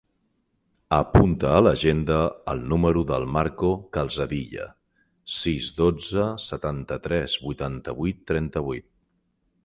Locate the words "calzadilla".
3.97-4.65